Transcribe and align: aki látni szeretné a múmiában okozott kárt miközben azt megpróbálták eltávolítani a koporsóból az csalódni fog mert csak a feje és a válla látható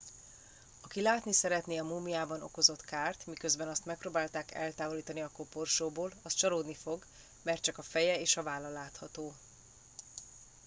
aki 0.81 1.01
látni 1.01 1.33
szeretné 1.33 1.77
a 1.77 1.83
múmiában 1.83 2.41
okozott 2.41 2.81
kárt 2.85 3.25
miközben 3.25 3.67
azt 3.67 3.85
megpróbálták 3.85 4.53
eltávolítani 4.53 5.21
a 5.21 5.29
koporsóból 5.29 6.11
az 6.23 6.33
csalódni 6.33 6.75
fog 6.75 7.05
mert 7.43 7.61
csak 7.61 7.77
a 7.77 7.81
feje 7.81 8.19
és 8.19 8.37
a 8.37 8.43
válla 8.43 8.69
látható 8.69 9.33